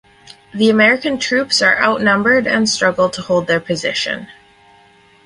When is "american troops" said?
0.71-1.61